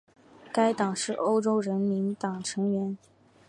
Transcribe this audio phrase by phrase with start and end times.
[0.51, 2.97] 该党是欧洲人民党成员。